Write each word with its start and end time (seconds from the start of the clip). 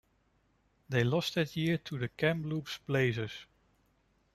They 0.89 1.03
lost 1.03 1.35
that 1.35 1.55
year 1.55 1.77
to 1.77 1.99
the 1.99 2.07
Kamloops 2.07 2.79
Blazers. 2.87 3.45